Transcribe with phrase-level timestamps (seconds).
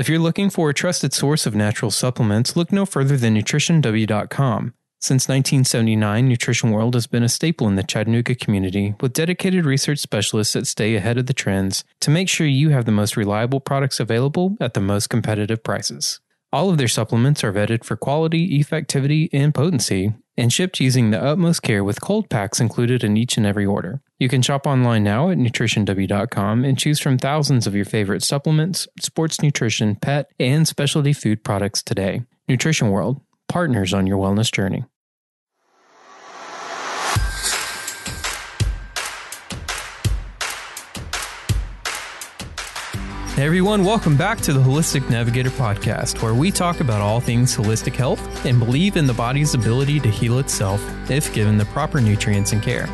[0.00, 4.72] If you're looking for a trusted source of natural supplements, look no further than nutritionw.com.
[4.98, 9.98] Since 1979, Nutrition World has been a staple in the Chattanooga community with dedicated research
[9.98, 13.60] specialists that stay ahead of the trends to make sure you have the most reliable
[13.60, 16.20] products available at the most competitive prices.
[16.52, 21.22] All of their supplements are vetted for quality, effectivity, and potency, and shipped using the
[21.22, 24.00] utmost care with cold packs included in each and every order.
[24.18, 28.88] You can shop online now at nutritionw.com and choose from thousands of your favorite supplements,
[28.98, 32.22] sports nutrition, pet, and specialty food products today.
[32.48, 34.84] Nutrition World, partners on your wellness journey.
[43.40, 47.56] Hey everyone, welcome back to the Holistic Navigator podcast, where we talk about all things
[47.56, 52.02] holistic health and believe in the body's ability to heal itself if given the proper
[52.02, 52.86] nutrients and care.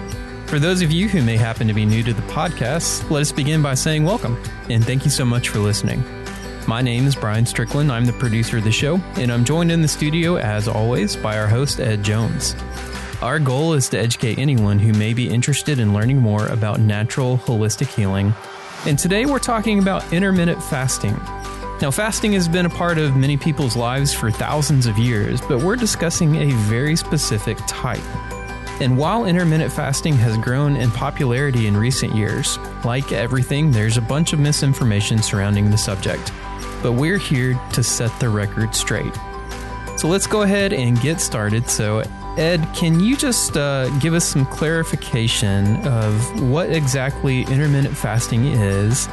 [0.46, 3.32] For those of you who may happen to be new to the podcast, let us
[3.32, 6.04] begin by saying welcome and thank you so much for listening.
[6.68, 7.90] My name is Brian Strickland.
[7.90, 11.36] I'm the producer of the show, and I'm joined in the studio, as always, by
[11.36, 12.54] our host, Ed Jones.
[13.20, 17.36] Our goal is to educate anyone who may be interested in learning more about natural,
[17.38, 18.32] holistic healing
[18.86, 21.14] and today we're talking about intermittent fasting.
[21.82, 25.58] Now, fasting has been a part of many people's lives for thousands of years, but
[25.58, 28.04] we're discussing a very specific type.
[28.80, 34.02] And while intermittent fasting has grown in popularity in recent years, like everything, there's a
[34.02, 36.32] bunch of misinformation surrounding the subject.
[36.80, 39.14] But we're here to set the record straight.
[39.96, 41.68] So let's go ahead and get started.
[41.68, 42.04] So,
[42.36, 49.06] Ed, can you just uh, give us some clarification of what exactly intermittent fasting is?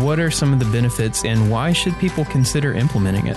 [0.00, 3.36] What are some of the benefits, and why should people consider implementing it?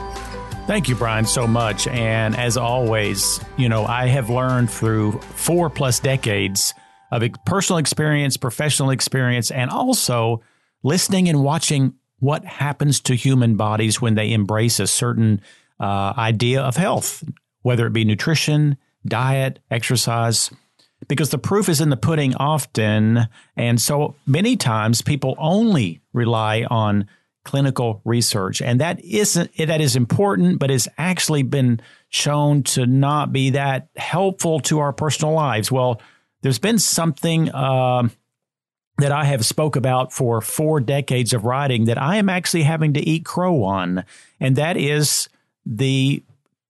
[0.66, 1.88] Thank you, Brian, so much.
[1.88, 6.74] And as always, you know, I have learned through four plus decades
[7.12, 10.42] of personal experience, professional experience, and also
[10.84, 15.42] listening and watching what happens to human bodies when they embrace a certain
[15.82, 17.26] uh, idea of health,
[17.62, 20.50] whether it be nutrition, diet, exercise,
[21.08, 23.28] because the proof is in the pudding often.
[23.56, 27.08] And so many times people only rely on
[27.48, 28.62] clinical research.
[28.62, 31.80] And that isn't that is important, but has actually been
[32.10, 35.72] shown to not be that helpful to our personal lives.
[35.72, 36.02] Well,
[36.42, 38.10] there's been something uh,
[38.98, 42.94] that I have spoke about for four decades of writing that I am actually having
[42.94, 44.04] to eat crow on,
[44.40, 45.30] and that is
[45.66, 46.24] the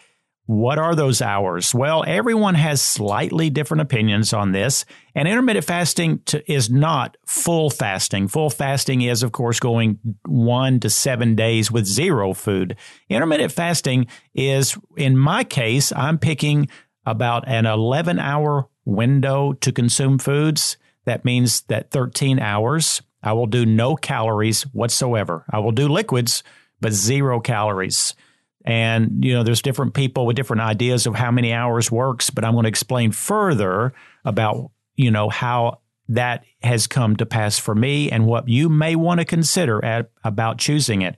[0.51, 1.73] What are those hours?
[1.73, 4.83] Well, everyone has slightly different opinions on this.
[5.15, 8.27] And intermittent fasting to, is not full fasting.
[8.27, 12.75] Full fasting is, of course, going one to seven days with zero food.
[13.07, 16.67] Intermittent fasting is, in my case, I'm picking
[17.05, 20.75] about an 11 hour window to consume foods.
[21.05, 25.45] That means that 13 hours, I will do no calories whatsoever.
[25.49, 26.43] I will do liquids,
[26.81, 28.15] but zero calories.
[28.63, 32.45] And, you know, there's different people with different ideas of how many hours works, but
[32.45, 35.79] I'm going to explain further about, you know, how
[36.09, 40.11] that has come to pass for me and what you may want to consider at,
[40.23, 41.15] about choosing it.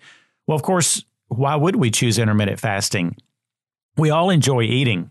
[0.48, 3.18] Well, of course, why would we choose intermittent fasting?
[3.98, 5.10] We all enjoy eating.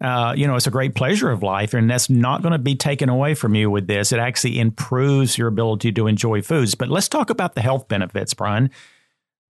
[0.00, 2.74] Uh, you know, it's a great pleasure of life, and that's not going to be
[2.74, 4.10] taken away from you with this.
[4.10, 6.74] It actually improves your ability to enjoy foods.
[6.74, 8.70] But let's talk about the health benefits, Brian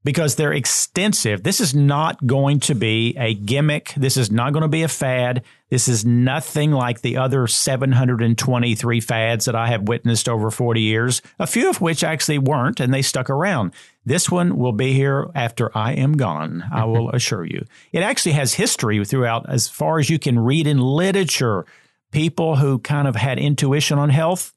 [0.04, 1.42] because they're extensive.
[1.42, 3.92] This is not going to be a gimmick.
[3.96, 5.42] This is not going to be a fad.
[5.70, 11.22] This is nothing like the other 723 fads that I have witnessed over 40 years,
[11.38, 13.72] a few of which actually weren't and they stuck around.
[14.04, 16.90] This one will be here after I am gone, I mm-hmm.
[16.90, 17.64] will assure you.
[17.92, 21.64] It actually has history throughout as far as you can read in literature.
[22.10, 24.52] People who kind of had intuition on health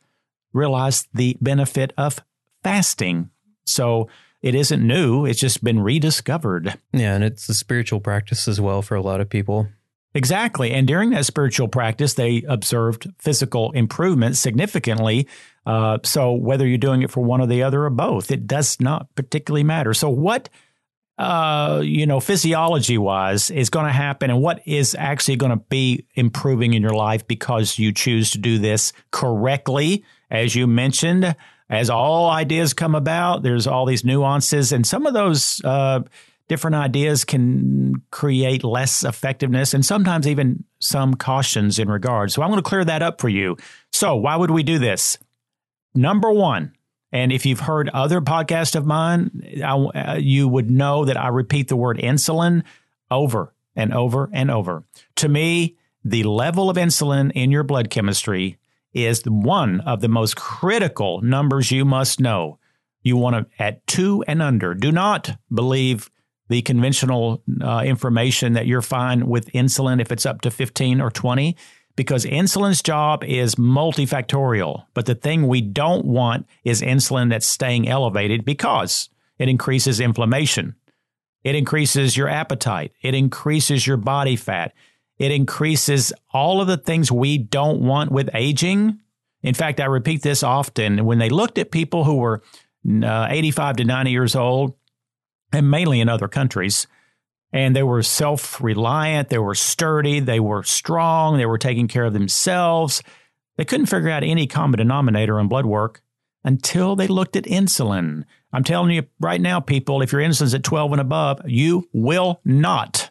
[0.51, 2.19] realized the benefit of
[2.63, 3.29] fasting.
[3.65, 4.09] So,
[4.45, 5.25] it isn't new.
[5.25, 6.77] It's just been rediscovered.
[6.93, 9.67] Yeah, and it's a spiritual practice as well for a lot of people.
[10.13, 10.71] Exactly.
[10.71, 15.27] And during that spiritual practice, they observed physical improvement significantly.
[15.65, 18.79] Uh, so whether you're doing it for one or the other or both, it does
[18.79, 19.95] not particularly matter.
[19.95, 20.47] So what,
[21.17, 25.63] uh, you know, physiology wise is going to happen and what is actually going to
[25.69, 31.35] be improving in your life because you choose to do this correctly, as you mentioned,
[31.69, 36.01] as all ideas come about, there's all these nuances and some of those, uh,
[36.47, 42.31] different ideas can create less effectiveness and sometimes even some cautions in regard.
[42.31, 43.57] So I'm going to clear that up for you.
[43.91, 45.17] So why would we do this?
[45.95, 46.73] Number one,
[47.11, 51.29] and if you've heard other podcasts of mine, I, uh, you would know that I
[51.29, 52.63] repeat the word insulin
[53.09, 54.83] over and over and over.
[55.17, 58.57] To me, the level of insulin in your blood chemistry
[58.95, 62.57] is one of the most critical numbers you must know.
[63.03, 64.73] You want to at two and under.
[64.73, 66.09] Do not believe
[66.49, 71.11] the conventional uh, information that you're fine with insulin if it's up to 15 or
[71.11, 71.55] 20
[71.95, 74.85] because insulin's job is multifactorial.
[74.93, 79.09] But the thing we don't want is insulin that's staying elevated because
[79.39, 80.75] it increases inflammation.
[81.43, 82.91] It increases your appetite.
[83.01, 84.73] It increases your body fat.
[85.17, 88.99] It increases all of the things we don't want with aging.
[89.41, 91.05] In fact, I repeat this often.
[91.05, 92.41] When they looked at people who were
[93.03, 94.75] uh, 85 to 90 years old,
[95.55, 96.87] and mainly in other countries.
[97.51, 102.03] And they were self reliant, they were sturdy, they were strong, they were taking care
[102.03, 103.01] of themselves.
[103.57, 106.01] They couldn't figure out any common denominator in blood work
[106.43, 108.25] until they looked at insulin.
[108.51, 112.41] I'm telling you right now, people, if your insulin's at 12 and above, you will
[112.43, 113.09] not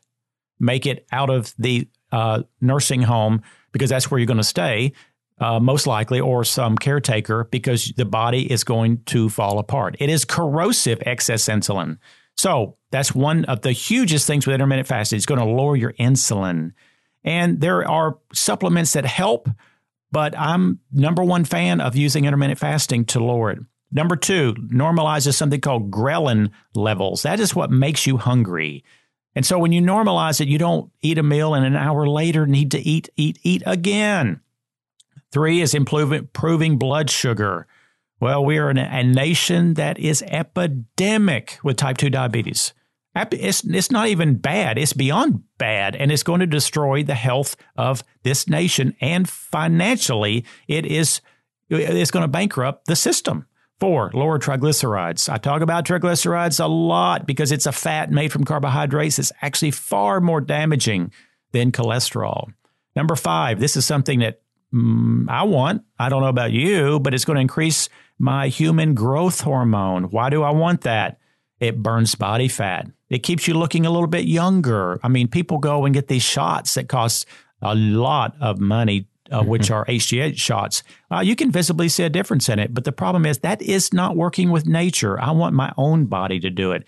[0.61, 4.93] make it out of the uh, nursing home because that's where you're going to stay,
[5.41, 9.97] uh, most likely, or some caretaker because the body is going to fall apart.
[9.99, 11.99] It is corrosive excess insulin.
[12.37, 15.17] So that's one of the hugest things with intermittent fasting.
[15.17, 16.71] It's going to lower your insulin.
[17.25, 19.49] And there are supplements that help,
[20.13, 23.59] but I'm number one fan of using intermittent fasting to lower it.
[23.91, 27.23] Number two, normalizes something called ghrelin levels.
[27.23, 28.85] That is what makes you hungry.
[29.35, 32.47] And so when you normalize it, you don't eat a meal and an hour later
[32.47, 34.41] need to eat, eat, eat again.
[35.33, 37.67] Three is improving blood sugar.
[38.21, 42.73] Well, we are in a nation that is epidemic with type 2 diabetes.
[43.17, 44.79] It's, it's not even bad.
[44.79, 45.97] It's beyond bad.
[45.97, 48.97] And it's going to destroy the health of this nation.
[49.01, 51.21] And financially, it is
[51.71, 53.47] it's going to bankrupt the system.
[53.81, 55.29] Four, lower triglycerides.
[55.29, 59.19] I talk about triglycerides a lot because it's a fat made from carbohydrates.
[59.19, 61.13] It's actually far more damaging
[61.53, 62.53] than cholesterol.
[62.95, 64.41] Number five, this is something that
[64.73, 65.83] mm, I want.
[65.99, 67.89] I don't know about you, but it's going to increase
[68.19, 70.05] my human growth hormone.
[70.05, 71.19] Why do I want that?
[71.59, 72.87] It burns body fat.
[73.11, 75.01] It keeps you looking a little bit younger.
[75.03, 77.27] I mean, people go and get these shots that cost
[77.61, 80.83] a lot of money, uh, which are HGH shots.
[81.11, 82.73] Uh, you can visibly see a difference in it.
[82.73, 85.21] But the problem is that is not working with nature.
[85.21, 86.85] I want my own body to do it.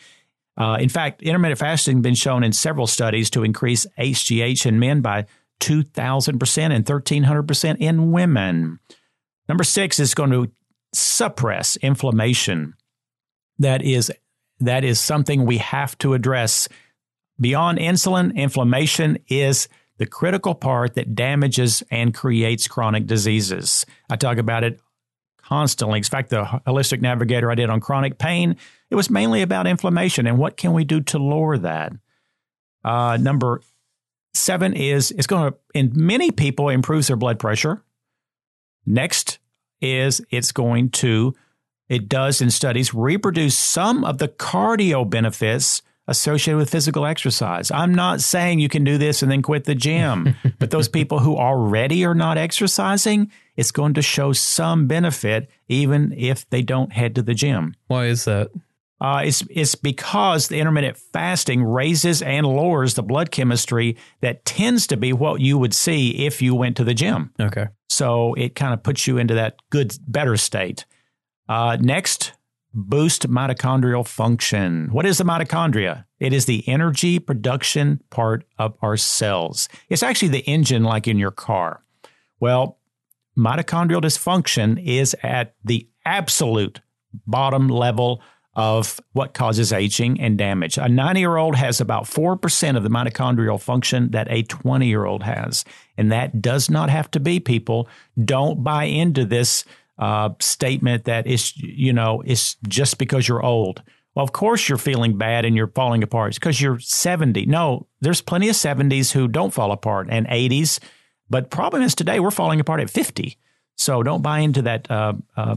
[0.57, 4.79] Uh, in fact, intermittent fasting has been shown in several studies to increase HGH in
[4.79, 5.27] men by
[5.61, 8.79] 2,000% and 1,300% in women.
[9.49, 10.51] Number six is going to
[10.95, 12.75] suppress inflammation.
[13.59, 14.13] That is
[14.61, 16.69] that is something we have to address.
[17.39, 23.87] Beyond insulin, inflammation is the critical part that damages and creates chronic diseases.
[24.11, 24.81] I talk about it
[25.39, 25.99] constantly.
[25.99, 28.57] In fact, the holistic navigator I did on chronic pain,
[28.91, 31.93] it was mainly about inflammation and what can we do to lower that.
[32.85, 33.63] Uh, number
[34.35, 37.83] seven is it's going to, in many people, improves their blood pressure.
[38.85, 39.39] Next,
[39.81, 41.35] is it's going to,
[41.89, 47.71] it does in studies, reproduce some of the cardio benefits associated with physical exercise.
[47.71, 51.19] I'm not saying you can do this and then quit the gym, but those people
[51.19, 56.93] who already are not exercising, it's going to show some benefit even if they don't
[56.93, 57.75] head to the gym.
[57.89, 58.51] Why is that?
[58.99, 64.87] Uh, it's, it's because the intermittent fasting raises and lowers the blood chemistry that tends
[64.87, 67.31] to be what you would see if you went to the gym.
[67.39, 67.67] Okay.
[67.91, 70.87] So it kind of puts you into that good, better state.
[71.49, 72.33] Uh, next,
[72.77, 74.89] boost mitochondrial function.
[74.93, 76.05] What is the mitochondria?
[76.21, 79.69] It is the energy production part of our cells.
[79.89, 81.83] It's actually the engine, like in your car.
[82.39, 82.79] Well,
[83.37, 86.81] mitochondrial dysfunction is at the absolute
[87.27, 88.21] bottom level
[88.55, 90.79] of what causes aging and damage.
[90.79, 95.05] A 90 year old has about 4% of the mitochondrial function that a 20 year
[95.07, 95.65] old has.
[95.97, 97.89] And that does not have to be people.
[98.23, 99.65] Don't buy into this
[99.99, 103.83] uh, statement that it's, you know, it's just because you're old
[104.15, 106.31] Well, of course you're feeling bad and you're falling apart.
[106.31, 107.47] It's because you're 70.
[107.47, 110.81] No, there's plenty of 70s who don't fall apart and 80s.
[111.29, 113.37] But problem is today we're falling apart at 50.
[113.77, 115.57] So don't buy into that uh, uh,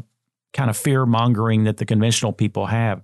[0.54, 3.02] kind of fear mongering that the conventional people have.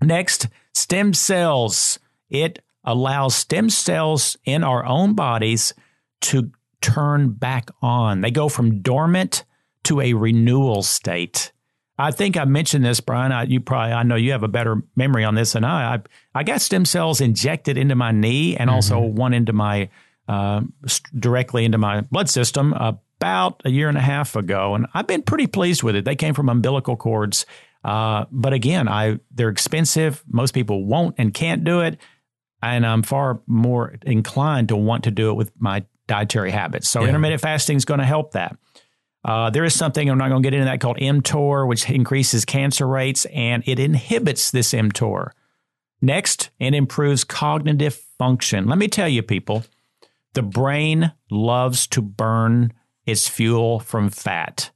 [0.00, 1.98] Next, stem cells.
[2.28, 5.74] It allows stem cells in our own bodies
[6.22, 6.50] to
[6.80, 8.20] turn back on.
[8.20, 9.44] They go from dormant
[9.84, 11.52] to a renewal state.
[11.98, 13.32] I think I mentioned this, Brian.
[13.32, 15.94] I, you probably, I know you have a better memory on this than I.
[15.94, 16.02] I,
[16.34, 18.74] I got stem cells injected into my knee and mm-hmm.
[18.74, 19.90] also one into my,
[20.26, 20.62] uh,
[21.16, 24.74] directly into my blood system about a year and a half ago.
[24.74, 26.04] And I've been pretty pleased with it.
[26.04, 27.46] They came from umbilical cords.
[27.84, 30.24] Uh, but again, I, they're expensive.
[30.26, 31.98] Most people won't and can't do it.
[32.62, 36.88] And I'm far more inclined to want to do it with my dietary habits.
[36.88, 37.08] So yeah.
[37.08, 38.56] intermittent fasting is going to help that.
[39.24, 42.44] Uh, there is something, I'm not going to get into that, called mTOR, which increases
[42.44, 45.30] cancer rates and it inhibits this mTOR.
[46.00, 48.66] Next, it improves cognitive function.
[48.66, 49.64] Let me tell you, people,
[50.34, 52.72] the brain loves to burn
[53.06, 54.70] its fuel from fat.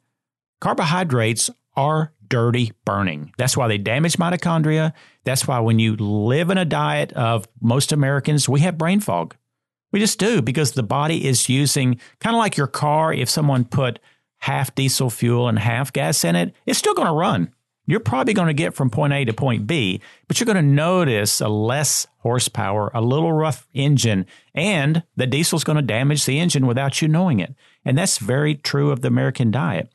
[0.61, 3.33] Carbohydrates are dirty burning.
[3.39, 4.93] That's why they damage mitochondria.
[5.25, 9.37] That's why when you live in a diet of most Americans, we have brain fog.
[9.93, 13.13] We just do because the body is using kind of like your car.
[13.13, 13.99] If someone put
[14.39, 17.53] half diesel fuel and half gas in it, it's still going to run.
[17.89, 20.63] You're probably going to get from point A to point B, but you're going to
[20.63, 26.41] notice a less horsepower, a little rough engine, and the diesel's going to damage the
[26.41, 27.55] engine without you knowing it.
[27.85, 29.89] And that's very true of the American diet.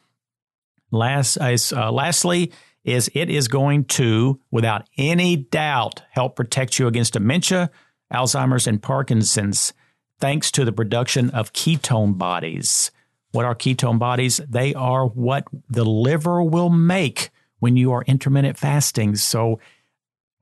[0.89, 7.13] Last, uh, lastly, is it is going to, without any doubt, help protect you against
[7.13, 7.69] dementia,
[8.11, 9.73] Alzheimer's, and Parkinson's,
[10.19, 12.91] thanks to the production of ketone bodies.
[13.31, 14.41] What are ketone bodies?
[14.47, 19.15] They are what the liver will make when you are intermittent fasting.
[19.15, 19.59] So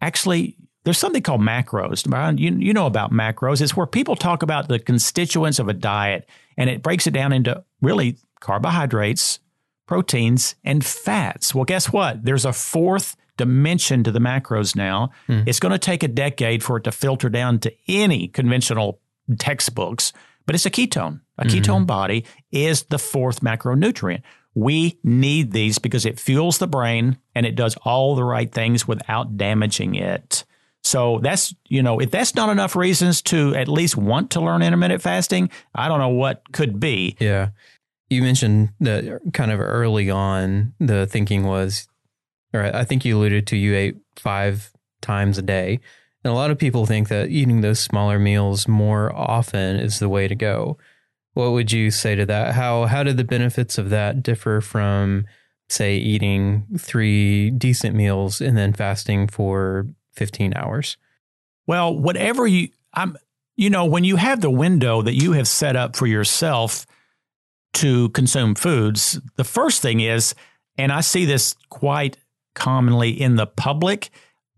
[0.01, 2.39] actually, there's something called macros.
[2.39, 3.62] You, you know about macros.
[3.62, 6.27] It's where people talk about the constituents of a diet
[6.58, 9.39] and it breaks it down into really carbohydrates,
[9.86, 11.53] proteins, and fats.
[11.53, 12.24] Well, guess what?
[12.24, 15.12] There's a fourth dimension to the macros now.
[15.27, 15.43] Hmm.
[15.46, 19.00] It's going to take a decade for it to filter down to any conventional
[19.38, 20.12] textbooks,
[20.50, 21.22] but it's a ketone.
[21.38, 21.60] A mm-hmm.
[21.60, 24.24] ketone body is the fourth macronutrient.
[24.56, 28.88] We need these because it fuels the brain and it does all the right things
[28.88, 30.46] without damaging it.
[30.84, 34.63] So that's, you know, if that's not enough reasons to at least want to learn
[34.63, 37.15] intermittent fasting, I don't know what could be.
[37.20, 37.50] Yeah.
[38.10, 41.88] You mentioned that kind of early on, the thinking was,
[42.56, 45.79] or I think you alluded to you ate five times a day.
[46.23, 50.09] And a lot of people think that eating those smaller meals more often is the
[50.09, 50.77] way to go.
[51.33, 52.55] What would you say to that?
[52.55, 55.25] How how did the benefits of that differ from
[55.69, 60.97] say eating three decent meals and then fasting for 15 hours?
[61.67, 63.15] Well, whatever you I'm
[63.55, 66.85] you know, when you have the window that you have set up for yourself
[67.73, 70.35] to consume foods, the first thing is
[70.77, 72.17] and I see this quite
[72.55, 74.09] commonly in the public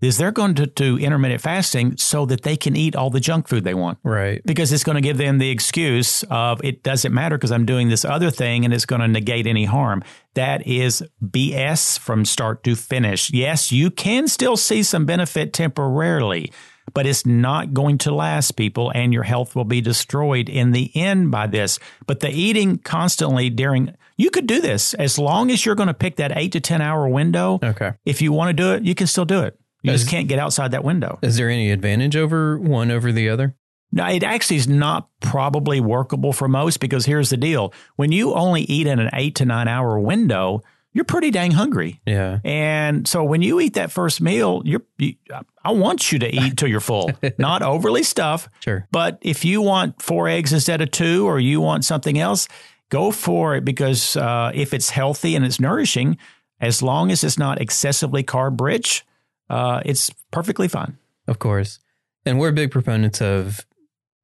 [0.01, 3.48] is they're going to do intermittent fasting so that they can eat all the junk
[3.48, 4.00] food they want.
[4.03, 4.41] Right.
[4.46, 7.89] Because it's going to give them the excuse of it doesn't matter because I'm doing
[7.89, 10.03] this other thing and it's going to negate any harm.
[10.34, 13.31] That is BS from start to finish.
[13.31, 16.51] Yes, you can still see some benefit temporarily,
[16.93, 20.91] but it's not going to last, people, and your health will be destroyed in the
[20.96, 21.79] end by this.
[22.08, 25.93] But the eating constantly during you could do this as long as you're going to
[25.93, 27.60] pick that eight to 10 hour window.
[27.62, 27.93] Okay.
[28.05, 29.60] If you want to do it, you can still do it.
[29.82, 31.20] You is, just can't get outside that window.
[31.22, 33.56] Is there any advantage over one over the other?
[33.92, 37.74] No, it actually is not probably workable for most because here's the deal.
[37.98, 42.02] When you only eat in an eight to nine hour window, you're pretty dang hungry.
[42.06, 42.40] Yeah.
[42.44, 45.16] And so when you eat that first meal, you're, you,
[45.64, 48.50] I want you to eat till you're full, not overly stuffed.
[48.64, 48.88] Sure.
[48.92, 52.48] But if you want four eggs instead of two, or you want something else,
[52.90, 56.18] go for it because uh, if it's healthy and it's nourishing,
[56.60, 59.06] as long as it's not excessively carb rich,
[59.51, 60.98] uh, it's perfectly fine.
[61.27, 61.79] Of course.
[62.25, 63.65] And we're big proponents of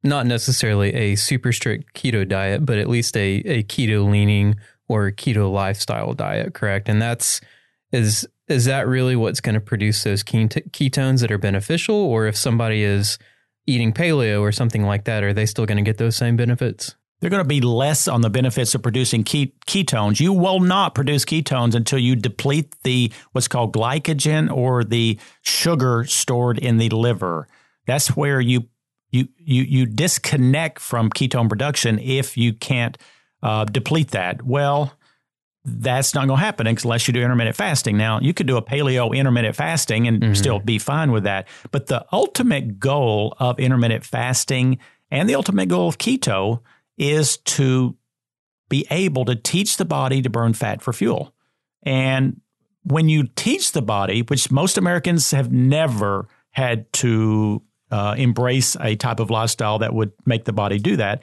[0.04, 4.56] not necessarily a super strict keto diet, but at least a, a keto leaning
[4.88, 6.88] or keto lifestyle diet, correct?
[6.88, 7.42] And that's
[7.92, 12.38] is is that really what's going to produce those ketones that are beneficial or if
[12.38, 13.20] somebody is
[13.66, 16.96] eating paleo or something like that, are they still going to get those same benefits?
[17.20, 20.20] They're going to be less on the benefits of producing ketones.
[20.20, 26.06] You will not produce ketones until you deplete the what's called glycogen or the sugar
[26.06, 27.48] stored in the liver.
[27.88, 28.68] That's where you
[29.10, 32.98] you you you disconnect from ketone production if you can't
[33.42, 34.44] uh, deplete that.
[34.44, 34.94] Well,
[35.66, 37.98] that's not going to happen unless you do intermittent fasting.
[37.98, 40.34] Now, you could do a paleo intermittent fasting and mm-hmm.
[40.34, 41.48] still be fine with that.
[41.72, 44.78] But the ultimate goal of intermittent fasting
[45.12, 46.62] and the ultimate goal of keto
[46.98, 47.96] is to
[48.70, 51.34] be able to teach the body to burn fat for fuel.
[51.84, 52.42] And
[52.84, 57.62] when you teach the body, which most Americans have never had to
[57.92, 61.22] uh, embrace a type of lifestyle that would make the body do that,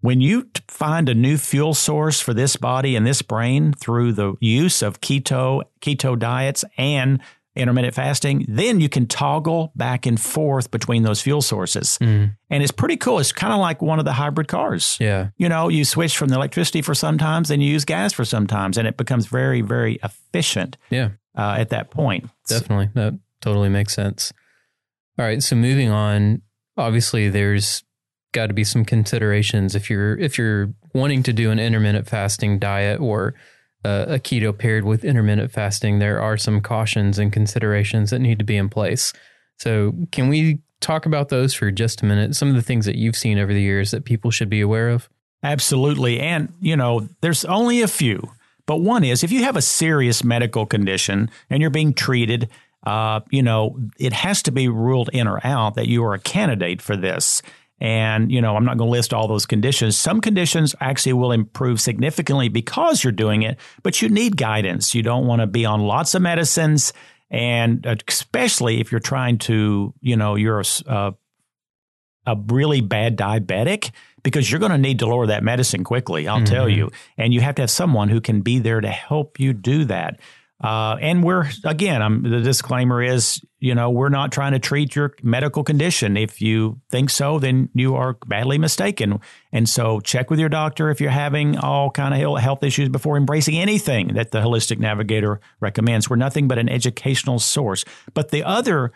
[0.00, 4.34] when you find a new fuel source for this body and this brain through the
[4.40, 7.20] use of keto, keto diets and
[7.54, 11.98] intermittent fasting, then you can toggle back and forth between those fuel sources.
[12.00, 12.36] Mm.
[12.48, 13.18] And it's pretty cool.
[13.18, 14.96] It's kind of like one of the hybrid cars.
[15.00, 15.28] Yeah.
[15.36, 18.78] You know, you switch from the electricity for sometimes and you use gas for sometimes,
[18.78, 20.76] and it becomes very, very efficient.
[20.90, 21.10] Yeah.
[21.34, 22.28] Uh, at that point.
[22.46, 22.90] Definitely.
[22.92, 24.34] That totally makes sense.
[25.18, 25.42] All right.
[25.42, 26.42] So moving on,
[26.76, 27.82] obviously there's
[28.32, 32.58] got to be some considerations if you're if you're wanting to do an intermittent fasting
[32.58, 33.34] diet or
[33.84, 38.38] uh, a keto period with intermittent fasting, there are some cautions and considerations that need
[38.38, 39.12] to be in place.
[39.58, 42.34] So, can we talk about those for just a minute?
[42.36, 44.88] Some of the things that you've seen over the years that people should be aware
[44.88, 45.08] of?
[45.42, 46.20] Absolutely.
[46.20, 48.30] And, you know, there's only a few.
[48.66, 52.48] But one is if you have a serious medical condition and you're being treated,
[52.84, 56.18] uh, you know, it has to be ruled in or out that you are a
[56.18, 57.42] candidate for this.
[57.82, 59.98] And, you know, I'm not going to list all those conditions.
[59.98, 64.94] Some conditions actually will improve significantly because you're doing it, but you need guidance.
[64.94, 66.92] You don't want to be on lots of medicines.
[67.28, 71.10] And especially if you're trying to, you know, you're a, uh,
[72.24, 73.90] a really bad diabetic,
[74.22, 76.44] because you're going to need to lower that medicine quickly, I'll mm-hmm.
[76.44, 76.92] tell you.
[77.18, 80.20] And you have to have someone who can be there to help you do that.
[80.62, 84.94] Uh, and we're again, I'm, the disclaimer is, you know, we're not trying to treat
[84.94, 86.16] your medical condition.
[86.16, 89.18] If you think so, then you are badly mistaken.
[89.50, 93.16] And so, check with your doctor if you're having all kind of health issues before
[93.16, 96.08] embracing anything that the holistic navigator recommends.
[96.08, 97.84] We're nothing but an educational source.
[98.14, 98.92] But the other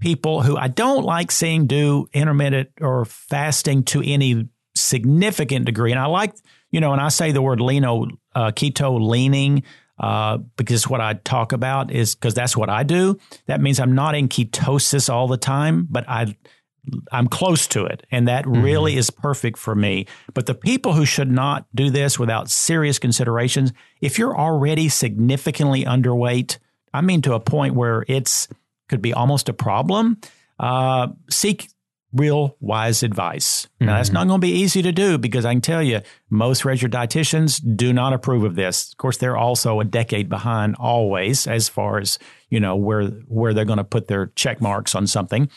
[0.00, 6.00] people who I don't like seeing do intermittent or fasting to any significant degree, and
[6.00, 6.34] I like,
[6.72, 9.62] you know, and I say the word leano, uh, keto leaning
[9.98, 13.18] uh, because what I talk about is because that's what I do.
[13.46, 16.34] That means I'm not in ketosis all the time, but I
[17.12, 18.62] I'm close to it, and that mm-hmm.
[18.62, 20.06] really is perfect for me.
[20.34, 25.84] But the people who should not do this without serious considerations, if you're already significantly
[25.84, 26.58] underweight,
[26.92, 28.48] I mean to a point where it's
[28.88, 30.18] could be almost a problem,
[30.60, 31.68] uh, seek
[32.14, 33.66] real wise advice.
[33.80, 33.96] Now, mm-hmm.
[33.96, 36.00] that's not going to be easy to do because I can tell you,
[36.30, 38.92] most registered dietitians do not approve of this.
[38.92, 43.52] Of course, they're also a decade behind always as far as, you know, where, where
[43.52, 45.50] they're going to put their check marks on something.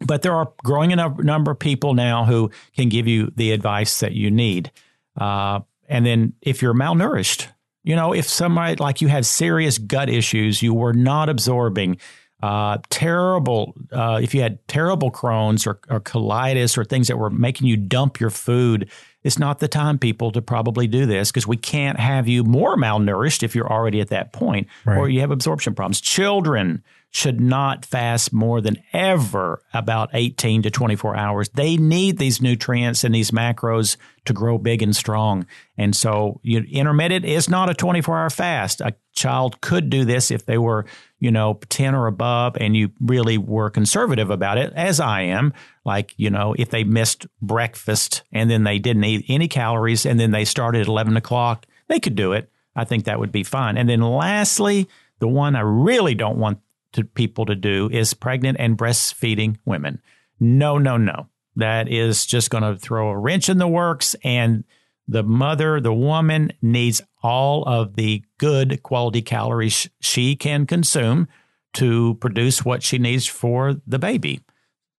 [0.00, 4.00] But there are growing enough number of people now who can give you the advice
[4.00, 4.70] that you need.
[5.18, 7.46] Uh, and then if you're malnourished,
[7.82, 11.98] you know, if somebody like you have serious gut issues, you were not absorbing,
[12.42, 17.30] uh, terrible, uh, if you had terrible Crohn's or, or colitis or things that were
[17.30, 18.90] making you dump your food,
[19.24, 22.76] it's not the time, people, to probably do this because we can't have you more
[22.76, 24.98] malnourished if you're already at that point right.
[24.98, 26.00] or you have absorption problems.
[26.00, 31.48] Children should not fast more than ever about 18 to 24 hours.
[31.48, 33.96] They need these nutrients and these macros
[34.26, 35.46] to grow big and strong.
[35.78, 38.80] And so you, intermittent is not a 24 hour fast.
[38.80, 40.84] A child could do this if they were
[41.18, 45.52] you know, 10 or above, and you really were conservative about it, as I am,
[45.84, 50.20] like, you know, if they missed breakfast and then they didn't eat any calories and
[50.20, 52.50] then they started at 11 o'clock, they could do it.
[52.74, 53.78] I think that would be fine.
[53.78, 56.58] And then lastly, the one I really don't want
[56.92, 60.02] to, people to do is pregnant and breastfeeding women.
[60.38, 61.28] No, no, no.
[61.56, 64.14] That is just going to throw a wrench in the works.
[64.22, 64.64] And
[65.08, 71.28] the mother, the woman needs all of the good quality calories she can consume
[71.74, 74.40] to produce what she needs for the baby.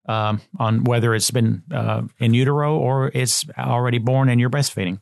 [0.09, 5.01] Um, on whether it's been uh, in utero or it's already born and you're breastfeeding.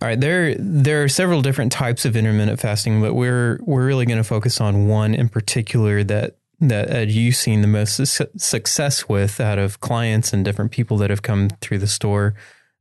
[0.00, 4.06] All right, there there are several different types of intermittent fasting, but we're we're really
[4.06, 9.10] going to focus on one in particular that that you've seen the most su- success
[9.10, 12.34] with out of clients and different people that have come through the store.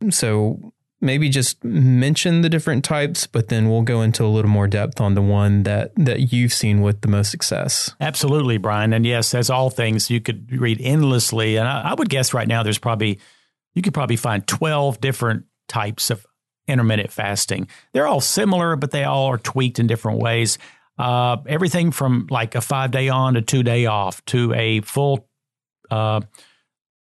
[0.10, 4.68] So maybe just mention the different types, but then we'll go into a little more
[4.68, 7.96] depth on the one that that you've seen with the most success.
[8.00, 8.94] Absolutely, Brian.
[8.94, 11.58] And yes, as all things, you could read endlessly.
[11.58, 13.20] And I, I would guess right now there's probably
[13.74, 16.26] you could probably find 12 different types of
[16.68, 17.68] intermittent fasting.
[17.94, 20.58] They're all similar, but they all are tweaked in different ways.
[20.98, 25.28] Uh, everything from like a five day on to two day off to a full
[25.90, 26.22] uh,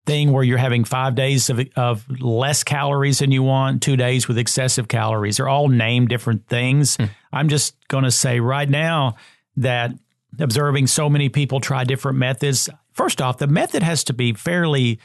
[0.05, 4.27] thing where you're having five days of, of less calories than you want, two days
[4.27, 5.37] with excessive calories.
[5.37, 6.97] They're all named different things.
[6.97, 7.05] Hmm.
[7.33, 9.17] I'm just going to say right now
[9.57, 9.93] that
[10.38, 14.99] observing so many people try different methods, first off, the method has to be fairly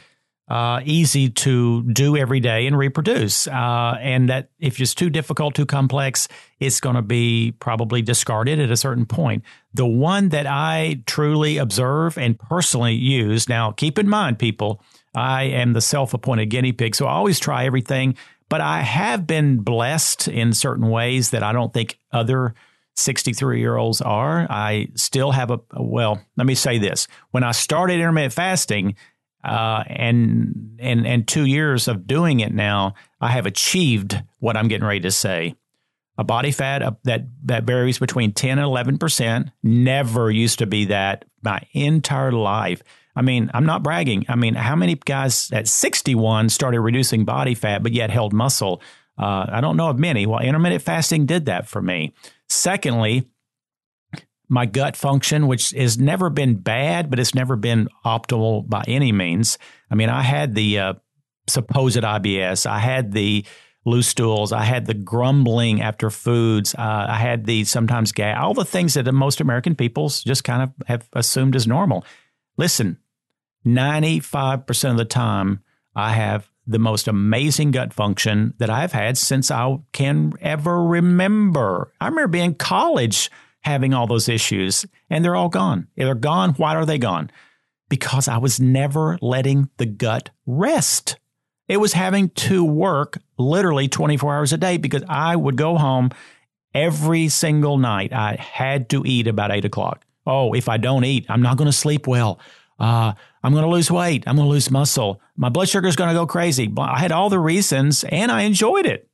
[0.48, 3.48] uh, easy to do every day and reproduce.
[3.48, 6.28] Uh, and that if it's too difficult, too complex,
[6.60, 9.44] it's going to be probably discarded at a certain point.
[9.74, 14.82] The one that I truly observe and personally use, now keep in mind, people,
[15.14, 18.16] I am the self appointed guinea pig, so I always try everything.
[18.50, 22.56] But I have been blessed in certain ways that I don't think other
[22.96, 24.48] 63 year olds are.
[24.50, 27.10] I still have a, well, let me say this.
[27.32, 28.96] When I started intermittent fasting,
[29.44, 34.68] uh, and and and two years of doing it now, I have achieved what I'm
[34.68, 35.56] getting ready to say.
[36.18, 39.50] A body fat that that varies between 10 and 11 percent.
[39.64, 42.82] Never used to be that my entire life.
[43.16, 44.26] I mean, I'm not bragging.
[44.30, 48.82] I mean, how many guys at 61 started reducing body fat but yet held muscle?
[49.18, 50.28] Uh, I don't know of many.
[50.28, 52.14] Well, intermittent fasting did that for me.
[52.48, 53.28] Secondly,
[54.50, 59.12] my gut function, which has never been bad, but it's never been optimal by any
[59.12, 59.58] means.
[59.92, 60.94] I mean, I had the uh,
[61.48, 63.46] supposed IBS, I had the
[63.86, 68.54] loose stools, I had the grumbling after foods, uh, I had the sometimes gas, all
[68.54, 72.06] the things that most American peoples just kind of have assumed as normal.
[72.58, 72.98] Listen,
[73.66, 75.64] 95% of the time,
[75.96, 81.94] I have the most amazing gut function that I've had since I can ever remember.
[82.00, 83.32] I remember being in college
[83.68, 85.88] having all those issues, and they're all gone.
[85.96, 86.54] They're gone.
[86.54, 87.30] Why are they gone?
[87.90, 91.18] Because I was never letting the gut rest.
[91.68, 96.12] It was having to work literally 24 hours a day because I would go home
[96.74, 98.14] every single night.
[98.14, 100.04] I had to eat about eight o'clock.
[100.26, 102.40] Oh, if I don't eat, I'm not going to sleep well.
[102.80, 104.24] Uh, I'm going to lose weight.
[104.28, 105.22] I'm going to lose muscle.
[105.36, 106.72] My blood sugar is going to go crazy.
[106.78, 109.10] I had all the reasons and I enjoyed it.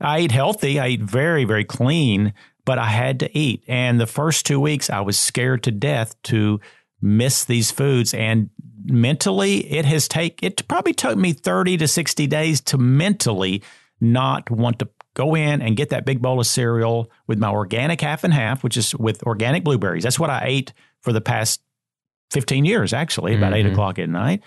[0.00, 0.78] I ate healthy.
[0.78, 2.32] I ate very, very clean,
[2.68, 3.64] but I had to eat.
[3.66, 6.60] And the first two weeks, I was scared to death to
[7.00, 8.12] miss these foods.
[8.12, 8.50] And
[8.84, 13.62] mentally, it has take it probably took me 30 to 60 days to mentally
[14.02, 18.02] not want to go in and get that big bowl of cereal with my organic
[18.02, 20.02] half and half, which is with organic blueberries.
[20.02, 21.62] That's what I ate for the past
[22.32, 23.66] 15 years, actually, about mm-hmm.
[23.66, 24.42] eight o'clock at night.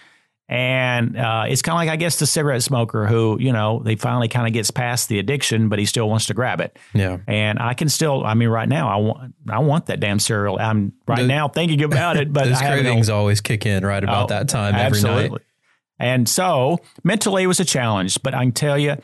[0.51, 3.95] And uh, it's kind of like, I guess, the cigarette smoker who, you know, they
[3.95, 6.77] finally kind of gets past the addiction, but he still wants to grab it.
[6.93, 7.19] Yeah.
[7.25, 10.59] And I can still, I mean, right now, I want, I want that damn cereal.
[10.59, 14.27] I'm right now thinking about it, but those cravings always kick in right about oh,
[14.27, 15.29] that time every absolutely.
[15.29, 15.41] night.
[15.99, 18.97] And so mentally, it was a challenge, but I can tell you,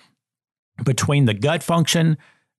[0.83, 2.17] between the gut function,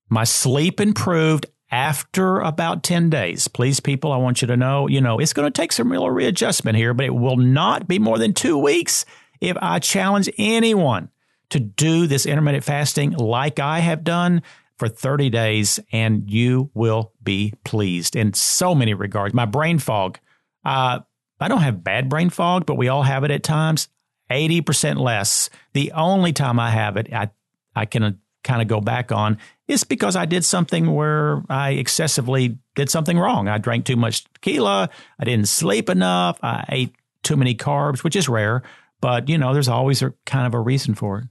[0.09, 3.47] my sleep improved after about 10 days.
[3.47, 6.09] Please, people, I want you to know, you know, it's going to take some real
[6.09, 9.05] readjustment here, but it will not be more than two weeks
[9.39, 11.09] if I challenge anyone
[11.49, 14.41] to do this intermittent fasting like I have done
[14.77, 19.33] for 30 days, and you will be pleased in so many regards.
[19.33, 20.19] My brain fog,
[20.63, 20.99] uh,
[21.39, 23.89] I don't have bad brain fog, but we all have it at times.
[24.31, 25.49] 80% less.
[25.73, 27.29] The only time I have it, I,
[27.75, 29.37] I can kind of go back on
[29.69, 33.47] is because I did something where I excessively did something wrong.
[33.47, 34.89] I drank too much tequila.
[35.19, 36.39] I didn't sleep enough.
[36.41, 38.63] I ate too many carbs, which is rare,
[38.99, 41.25] but you know, there's always a kind of a reason for it.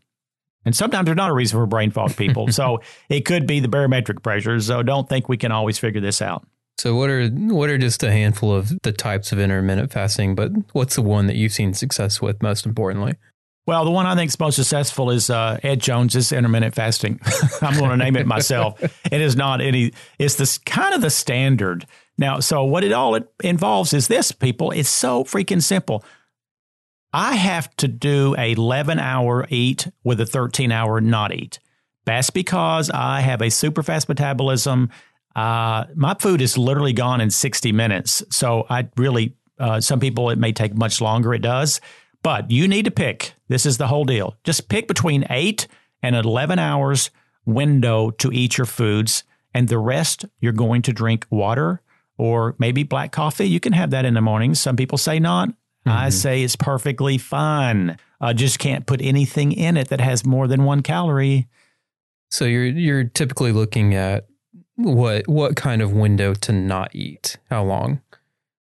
[0.64, 2.48] And sometimes there's not a reason for brain fog, people.
[2.53, 4.61] so it could be the barometric pressure.
[4.61, 6.46] So don't think we can always figure this out.
[6.79, 10.53] So what are what are just a handful of the types of intermittent fasting, but
[10.74, 13.14] what's the one that you've seen success with most importantly?
[13.68, 17.20] Well, the one I think is most successful is uh, Ed Jones's intermittent fasting.
[17.61, 18.81] I'm going to name it myself.
[19.12, 19.92] It is not any.
[20.18, 21.85] It's this kind of the standard
[22.16, 22.40] now.
[22.40, 24.70] So what it all it involves is this, people.
[24.70, 26.02] It's so freaking simple.
[27.12, 31.59] I have to do a 11 hour eat with a 13 hour not eat.
[32.07, 34.88] That's because I have a super fast metabolism.
[35.37, 38.22] Uh, my food is literally gone in 60 minutes.
[38.31, 41.35] So I really, uh, some people it may take much longer.
[41.35, 41.83] It does.
[42.22, 43.35] But you need to pick.
[43.48, 44.37] This is the whole deal.
[44.44, 45.66] Just pick between eight
[46.02, 47.11] and 11 hours
[47.44, 49.24] window to eat your foods.
[49.54, 51.80] And the rest, you're going to drink water
[52.18, 53.48] or maybe black coffee.
[53.48, 54.54] You can have that in the morning.
[54.54, 55.48] Some people say not.
[55.48, 55.90] Mm-hmm.
[55.90, 57.96] I say it's perfectly fine.
[58.20, 61.48] I just can't put anything in it that has more than one calorie.
[62.30, 64.26] So you're you're typically looking at
[64.76, 67.38] what what kind of window to not eat?
[67.48, 68.02] How long?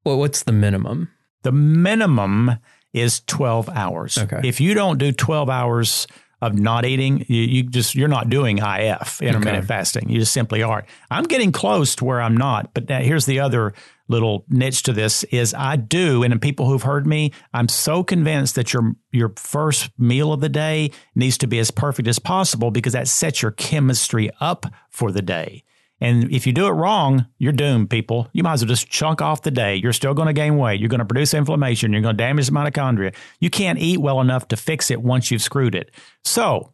[0.06, 1.10] Well, what's the minimum?
[1.42, 2.60] The minimum
[2.94, 4.18] is 12 hours.
[4.18, 4.42] Okay.
[4.44, 6.08] If you don't do 12 hours
[6.42, 9.66] of not eating, you, you just you're not doing IF intermittent okay.
[9.66, 10.10] fasting.
[10.10, 10.86] You just simply aren't.
[11.10, 13.74] I'm getting close to where I'm not, but here's the other
[14.08, 18.56] little niche to this is I do, and people who've heard me, I'm so convinced
[18.56, 22.72] that your your first meal of the day needs to be as perfect as possible
[22.72, 25.64] because that sets your chemistry up for the day.
[26.00, 28.30] And if you do it wrong, you're doomed, people.
[28.32, 29.76] You might as well just chunk off the day.
[29.76, 30.80] You're still going to gain weight.
[30.80, 31.92] You're going to produce inflammation.
[31.92, 33.16] You're going to damage the mitochondria.
[33.40, 35.92] You can't eat well enough to fix it once you've screwed it.
[36.24, 36.74] So,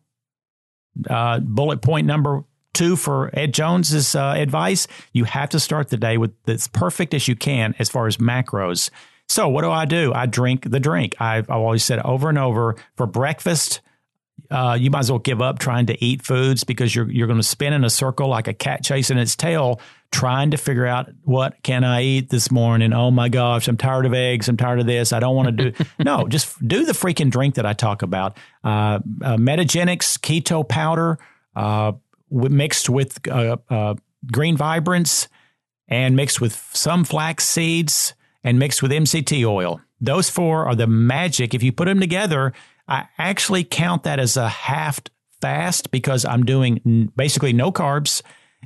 [1.09, 5.97] uh, bullet point number two for Ed Jones's uh, advice you have to start the
[5.97, 8.89] day with as perfect as you can as far as macros.
[9.29, 10.11] So, what do I do?
[10.13, 11.15] I drink the drink.
[11.19, 13.81] I've, I've always said over and over for breakfast,
[14.53, 17.39] uh, you might as well give up trying to eat foods because you're you're going
[17.39, 21.09] to spin in a circle like a cat chasing its tail, trying to figure out
[21.23, 22.93] what can I eat this morning.
[22.93, 24.47] Oh my gosh, I'm tired of eggs.
[24.47, 25.11] I'm tired of this.
[25.11, 25.85] I don't want to do.
[26.03, 28.37] no, just do the freaking drink that I talk about.
[28.63, 31.17] Uh, uh, Metagenics keto powder
[31.55, 31.93] uh,
[32.29, 33.95] mixed with uh, uh,
[34.31, 35.29] green vibrance
[35.87, 38.13] and mixed with some flax seeds
[38.43, 39.81] and mixed with MCT oil.
[39.99, 41.55] Those four are the magic.
[41.55, 42.53] If you put them together
[42.87, 44.99] I actually count that as a half
[45.41, 48.21] fast because I'm doing basically no carbs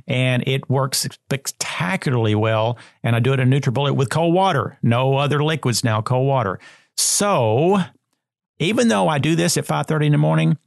[0.06, 2.78] and it works spectacularly well.
[3.02, 6.58] And I do it in NutriBullet with cold water, no other liquids now, cold water.
[6.96, 7.78] So
[8.58, 10.58] even though I do this at 5:30 in the morning,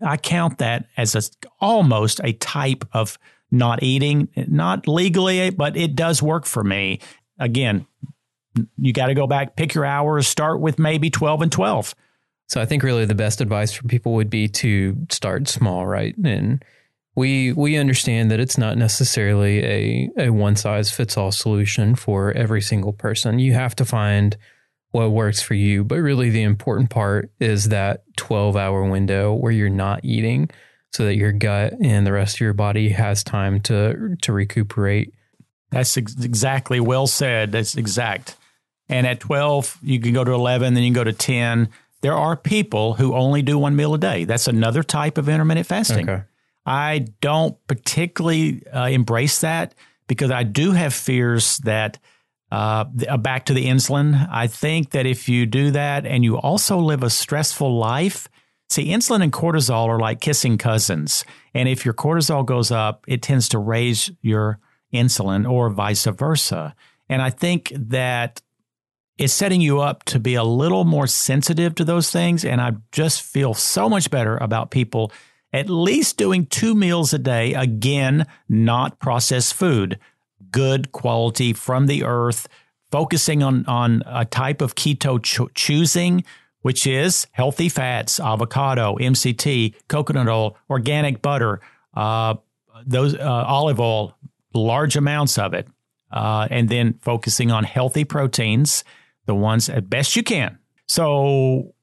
[0.00, 1.22] I count that as a,
[1.60, 3.18] almost a type of
[3.50, 7.00] not eating, not legally, but it does work for me.
[7.38, 7.86] Again,
[8.76, 11.94] you got to go back, pick your hours, start with maybe 12 and 12
[12.48, 16.16] so I think really the best advice for people would be to start small, right?
[16.16, 16.64] And
[17.14, 22.32] we we understand that it's not necessarily a, a one size fits all solution for
[22.32, 23.38] every single person.
[23.38, 24.36] You have to find
[24.92, 25.84] what works for you.
[25.84, 30.48] But really the important part is that 12 hour window where you're not eating
[30.92, 35.12] so that your gut and the rest of your body has time to to recuperate.
[35.70, 37.52] That's ex- exactly well said.
[37.52, 38.36] That's exact.
[38.88, 41.68] And at 12, you can go to 11, then you can go to 10
[42.00, 44.24] there are people who only do one meal a day.
[44.24, 46.08] That's another type of intermittent fasting.
[46.08, 46.22] Okay.
[46.64, 49.74] I don't particularly uh, embrace that
[50.06, 51.98] because I do have fears that
[52.52, 54.28] uh, uh, back to the insulin.
[54.30, 58.28] I think that if you do that and you also live a stressful life,
[58.70, 61.24] see, insulin and cortisol are like kissing cousins.
[61.54, 64.58] And if your cortisol goes up, it tends to raise your
[64.92, 66.74] insulin or vice versa.
[67.08, 68.40] And I think that
[69.18, 72.44] is setting you up to be a little more sensitive to those things.
[72.44, 75.12] And I just feel so much better about people
[75.52, 77.54] at least doing two meals a day.
[77.54, 79.98] Again, not processed food,
[80.50, 82.48] good quality from the earth,
[82.92, 86.22] focusing on, on a type of keto cho- choosing,
[86.62, 91.60] which is healthy fats, avocado, MCT, coconut oil, organic butter,
[91.94, 92.34] uh,
[92.86, 94.16] those uh, olive oil,
[94.54, 95.66] large amounts of it,
[96.12, 98.84] uh, and then focusing on healthy proteins
[99.28, 100.58] the ones at best you can.
[100.86, 101.74] So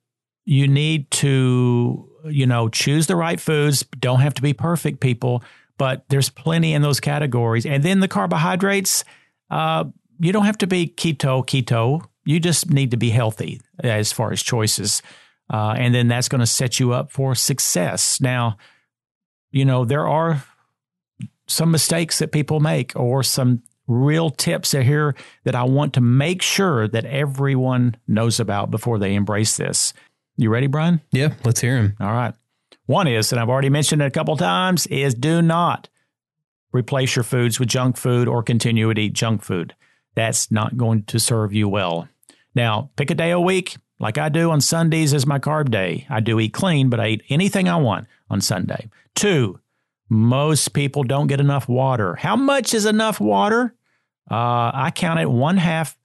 [0.43, 3.85] you need to, you know, choose the right foods.
[3.99, 5.43] Don't have to be perfect, people,
[5.77, 7.65] but there's plenty in those categories.
[7.65, 9.05] And then the carbohydrates,
[9.49, 9.85] uh,
[10.19, 12.03] you don't have to be keto, keto.
[12.25, 15.03] You just need to be healthy as far as choices.
[15.53, 18.19] Uh, and then that's going to set you up for success.
[18.19, 18.57] Now,
[19.51, 20.43] you know, there are
[21.47, 26.01] some mistakes that people make or some real tips are here that I want to
[26.01, 29.93] make sure that everyone knows about before they embrace this.
[30.37, 31.01] You ready, Brian?
[31.11, 31.95] Yeah, let's hear him.
[31.99, 32.33] All right.
[32.87, 35.89] One is, and I've already mentioned it a couple times, is do not
[36.71, 39.75] replace your foods with junk food or continue to eat junk food.
[40.13, 42.07] That's not going to serve you well.
[42.53, 46.05] Now, pick a day a week, like I do on Sundays as my carb day.
[46.09, 48.89] I do eat clean, but I eat anything I want on Sunday.
[49.15, 49.59] Two,
[50.09, 52.15] most people don't get enough water.
[52.15, 53.73] How much is enough water?
[54.29, 55.97] Uh, I it one half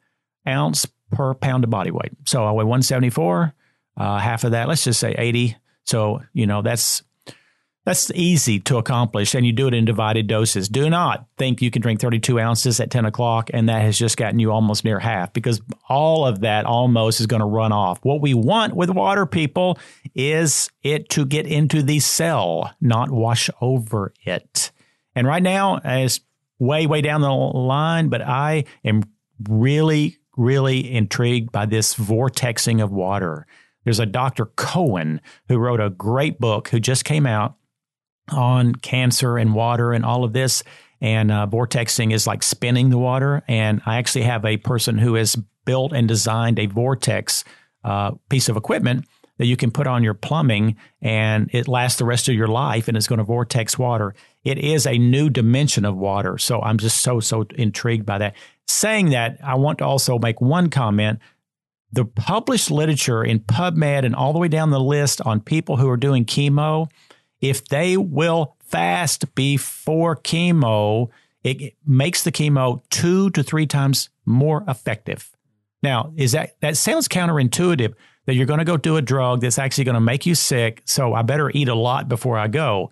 [0.47, 2.13] ounce per pound of body weight.
[2.27, 3.55] So I weigh 174.
[3.97, 5.57] Uh, half of that, let's just say 80.
[5.85, 7.03] So you know that's
[7.91, 10.69] that's easy to accomplish, and you do it in divided doses.
[10.69, 14.17] Do not think you can drink 32 ounces at 10 o'clock, and that has just
[14.17, 17.99] gotten you almost near half, because all of that almost is going to run off.
[18.05, 19.77] What we want with water, people,
[20.15, 24.71] is it to get into the cell, not wash over it.
[25.17, 26.21] And right now, as
[26.61, 29.03] way, way down the line, but I am
[29.49, 33.49] really, really intrigued by this vortexing of water.
[33.83, 34.47] There's a Dr.
[34.47, 37.57] Cohen who wrote a great book who just came out
[38.31, 40.63] on cancer and water and all of this.
[41.01, 43.43] And uh, vortexing is like spinning the water.
[43.49, 47.45] And I actually have a person who has built and designed a vortex
[47.85, 49.07] uh, piece of equipment
[49.41, 52.89] that you can put on your plumbing and it lasts the rest of your life
[52.89, 54.15] and it's going to vortex water.
[54.45, 56.37] It is a new dimension of water.
[56.37, 58.35] So I'm just so, so intrigued by that.
[58.69, 61.21] saying that, I want to also make one comment.
[61.91, 65.89] The published literature in PubMed and all the way down the list on people who
[65.89, 66.91] are doing chemo,
[67.41, 71.09] if they will fast before chemo,
[71.43, 75.31] it makes the chemo two to three times more effective.
[75.83, 77.95] Now, is that that sounds counterintuitive
[78.27, 80.83] that you're going to go do a drug that's actually going to make you sick,
[80.85, 82.91] so I better eat a lot before I go.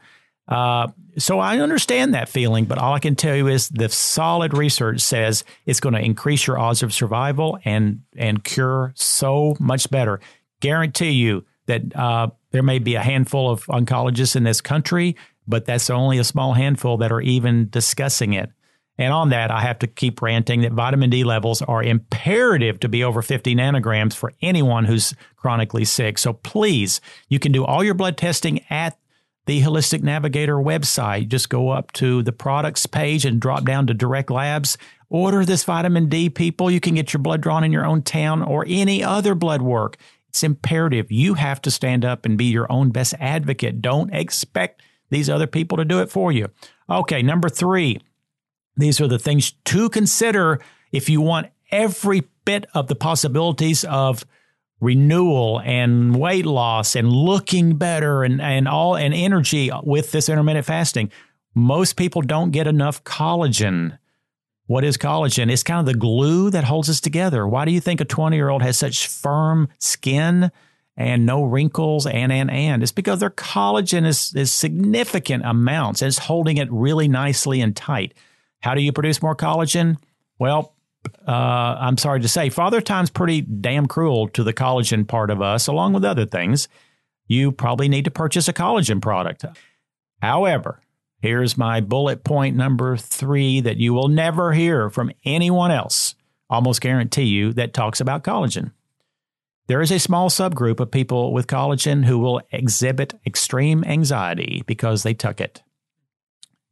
[0.49, 4.57] Uh, so I understand that feeling, but all I can tell you is the solid
[4.57, 9.91] research says it's going to increase your odds of survival and and cure so much
[9.91, 10.21] better.
[10.61, 15.65] Guarantee you that uh, there may be a handful of oncologists in this country, but
[15.65, 18.51] that's only a small handful that are even discussing it.
[18.99, 22.89] And on that, I have to keep ranting that vitamin D levels are imperative to
[22.89, 26.19] be over 50 nanograms for anyone who's chronically sick.
[26.19, 28.99] So please, you can do all your blood testing at
[29.47, 31.29] the Holistic Navigator website.
[31.29, 34.77] Just go up to the products page and drop down to direct labs.
[35.11, 36.71] Order this vitamin D, people.
[36.71, 39.97] You can get your blood drawn in your own town or any other blood work.
[40.39, 41.11] It's imperative.
[41.11, 43.83] You have to stand up and be your own best advocate.
[43.83, 46.47] Don't expect these other people to do it for you.
[46.89, 48.01] Okay, number three,
[48.77, 50.61] these are the things to consider
[50.93, 54.25] if you want every bit of the possibilities of
[54.81, 60.67] renewal and weight loss and looking better and, and all and energy with this intermittent
[60.67, 61.11] fasting.
[61.53, 63.99] Most people don't get enough collagen.
[64.69, 65.51] What is collagen?
[65.51, 67.49] It's kind of the glue that holds us together.
[67.49, 70.53] Why do you think a 20 year old has such firm skin
[70.95, 72.83] and no wrinkles and, and, and?
[72.83, 77.75] It's because their collagen is, is significant amounts and it's holding it really nicely and
[77.75, 78.13] tight.
[78.61, 79.97] How do you produce more collagen?
[80.39, 80.75] Well,
[81.27, 81.33] uh,
[81.81, 85.67] I'm sorry to say, Father Time's pretty damn cruel to the collagen part of us,
[85.67, 86.69] along with other things.
[87.27, 89.47] You probably need to purchase a collagen product.
[90.21, 90.83] However,
[91.21, 96.15] here's my bullet point number three that you will never hear from anyone else,
[96.49, 98.73] almost guarantee you, that talks about collagen.
[99.67, 105.03] There is a small subgroup of people with collagen who will exhibit extreme anxiety because
[105.03, 105.63] they took it.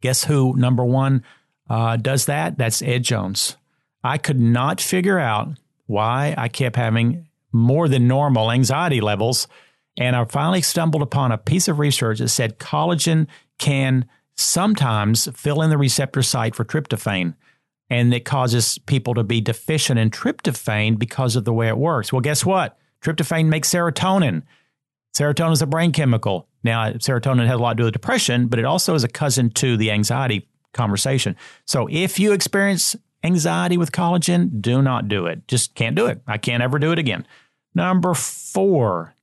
[0.00, 1.22] Guess who, number one,
[1.68, 3.56] uh, does that, that's Ed Jones.
[4.02, 9.48] I could not figure out why I kept having more than normal anxiety levels.
[9.98, 13.26] And I finally stumbled upon a piece of research that said collagen
[13.58, 17.34] can sometimes fill in the receptor site for tryptophan.
[17.88, 22.12] And it causes people to be deficient in tryptophan because of the way it works.
[22.12, 22.76] Well, guess what?
[23.00, 24.42] Tryptophan makes serotonin.
[25.16, 26.48] Serotonin is a brain chemical.
[26.64, 29.50] Now, serotonin has a lot to do with depression, but it also is a cousin
[29.50, 31.36] to the anxiety conversation.
[31.64, 35.46] So if you experience anxiety with collagen, do not do it.
[35.48, 36.20] Just can't do it.
[36.26, 37.26] I can't ever do it again.
[37.74, 39.14] Number four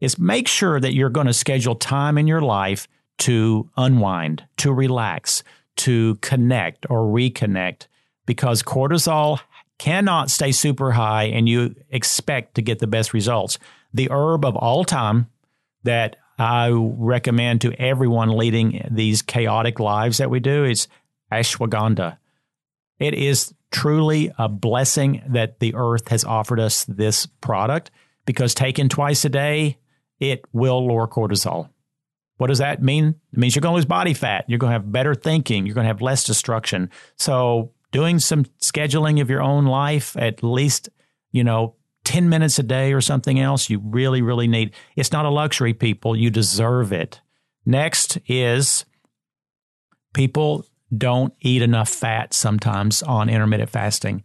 [0.00, 4.72] is make sure that you're going to schedule time in your life to unwind, to
[4.72, 5.42] relax,
[5.76, 7.86] to connect or reconnect
[8.26, 9.40] because cortisol
[9.78, 13.58] cannot stay super high and you expect to get the best results.
[13.94, 15.28] The herb of all time
[15.84, 20.88] that I recommend to everyone leading these chaotic lives that we do is
[21.32, 22.18] ashwagandha.
[22.98, 27.90] It is truly a blessing that the earth has offered us this product
[28.26, 29.78] because taken twice a day,
[30.20, 31.70] it will lower cortisol.
[32.38, 33.16] What does that mean?
[33.32, 34.44] It means you're going to lose body fat.
[34.48, 35.66] You're going to have better thinking.
[35.66, 36.90] You're going to have less destruction.
[37.16, 40.88] So, doing some scheduling of your own life, at least,
[41.32, 41.74] you know,
[42.04, 44.72] 10 minutes a day or something else, you really, really need.
[44.96, 46.16] It's not a luxury, people.
[46.16, 47.20] You deserve it.
[47.66, 48.84] Next is
[50.14, 50.64] people
[50.96, 54.24] don't eat enough fat sometimes on intermittent fasting.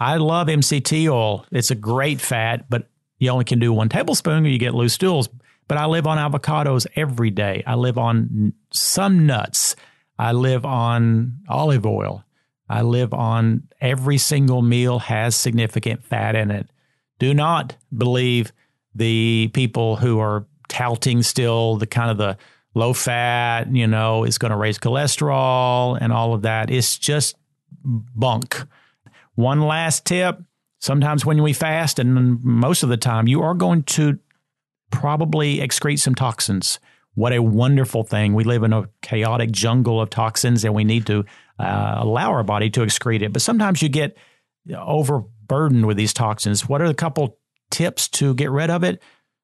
[0.00, 1.46] I love MCT oil.
[1.52, 4.94] It's a great fat, but you only can do one tablespoon or you get loose
[4.94, 5.28] stools.
[5.68, 7.62] But I live on avocados every day.
[7.66, 9.76] I live on some nuts.
[10.18, 12.24] I live on olive oil.
[12.68, 16.68] I live on every single meal has significant fat in it.
[17.18, 18.52] Do not believe
[18.94, 22.36] the people who are touting still the kind of the
[22.74, 26.70] low fat, you know, is going to raise cholesterol and all of that.
[26.70, 27.36] It's just
[27.84, 28.64] bunk.
[29.34, 30.40] One last tip
[30.78, 34.18] sometimes when we fast, and most of the time, you are going to
[34.90, 36.78] probably excrete some toxins.
[37.14, 38.34] What a wonderful thing.
[38.34, 41.24] We live in a chaotic jungle of toxins and we need to
[41.58, 43.32] uh, allow our body to excrete it.
[43.32, 44.16] But sometimes you get
[44.74, 46.68] overburdened with these toxins.
[46.68, 47.38] What are a couple
[47.70, 49.02] tips to get rid of it?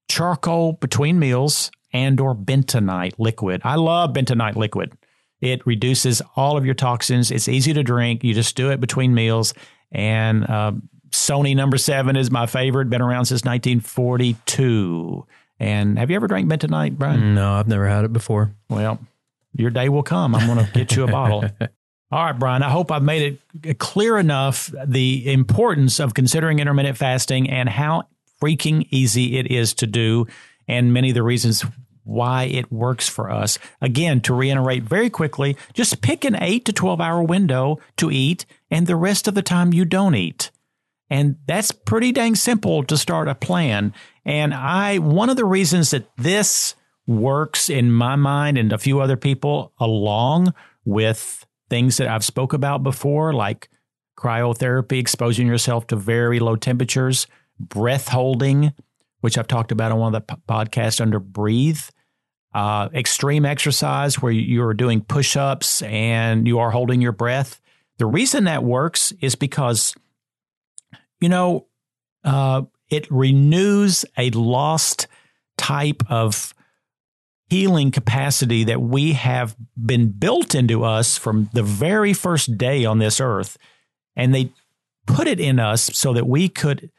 [0.09, 3.63] Charcoal between meals and or bentonite liquid.
[3.65, 4.93] I love bentonite liquid.
[5.41, 7.31] It reduces all of your toxins.
[7.31, 8.23] It's easy to drink.
[8.23, 9.55] You just do it between meals.
[9.91, 10.73] And uh,
[11.11, 12.91] Sonne's number seven is my favorite.
[12.91, 15.27] Been around since 1942.
[15.63, 17.37] And have you ever drank bentonite, Brian?
[17.37, 18.53] No, I've never had it before.
[18.69, 18.99] Well,
[19.55, 20.35] your day will come.
[20.35, 21.45] I'm going to get you a bottle.
[22.11, 26.99] All right, Brian, I hope I've made it clear enough the importance of considering intermittent
[26.99, 28.09] fasting and how
[28.43, 30.27] freaking easy it is to do,
[30.67, 31.65] and many of the reasons
[32.03, 33.57] why it works for us.
[33.81, 38.47] Again, to reiterate very quickly, just pick an 8 to 12 hour window to eat,
[38.69, 40.51] and the rest of the time you don't eat.
[41.09, 43.93] And that's pretty dang simple to start a plan.
[44.25, 46.75] And I, one of the reasons that this
[47.07, 50.55] works in my mind and a few other people, along
[50.85, 53.69] with things that I've spoke about before, like
[54.19, 57.27] cryotherapy, exposing yourself to very low temperatures,
[57.59, 58.73] breath holding,
[59.21, 61.81] which I've talked about on one of the podcasts under breathe,
[62.55, 67.61] uh, extreme exercise where you are doing push ups and you are holding your breath.
[67.99, 69.95] The reason that works is because,
[71.21, 71.67] you know,
[72.25, 72.63] uh,
[72.93, 75.09] it renews a lost
[75.57, 76.55] type of
[77.49, 82.99] healing capacity that we have been built into us from the very first day on
[82.99, 83.57] this earth.
[84.15, 84.53] And they
[85.07, 86.91] put it in us so that we could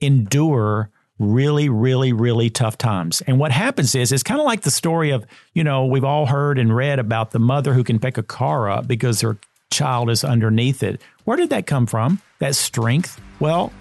[0.00, 3.22] endure really, really, really tough times.
[3.22, 6.26] And what happens is, it's kind of like the story of, you know, we've all
[6.26, 9.38] heard and read about the mother who can pick a car up because her
[9.72, 11.00] child is underneath it.
[11.24, 12.20] Where did that come from?
[12.40, 13.20] That strength?
[13.38, 13.72] Well,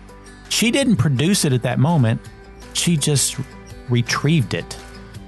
[0.52, 2.22] she didn't produce it at that moment,
[2.74, 3.38] she just
[3.90, 4.78] retrieved it.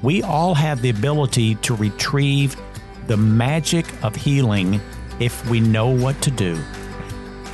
[0.02, 2.58] We all have the ability to retrieve
[3.08, 4.82] the magic of healing
[5.20, 6.62] if we know what to do.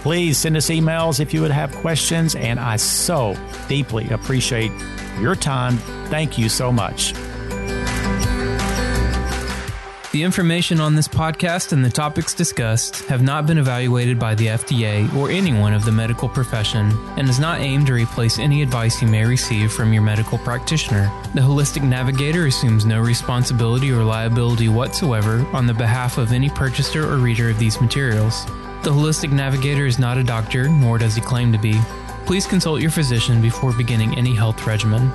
[0.02, 3.36] Please send us emails if you would have questions, and I so
[3.68, 4.72] deeply appreciate
[5.20, 5.78] your time.
[6.08, 7.14] Thank you so much.
[10.20, 14.48] The information on this podcast and the topics discussed have not been evaluated by the
[14.48, 19.02] FDA or anyone of the medical profession and is not aimed to replace any advice
[19.02, 21.10] you may receive from your medical practitioner.
[21.36, 27.10] The Holistic Navigator assumes no responsibility or liability whatsoever on the behalf of any purchaser
[27.10, 28.46] or reader of these materials.
[28.84, 31.80] The Holistic Navigator is not a doctor, nor does he claim to be.
[32.26, 35.10] Please consult your physician before beginning any health regimen.